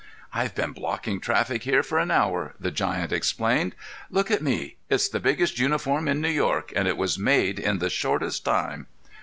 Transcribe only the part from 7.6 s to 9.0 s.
the shortest time."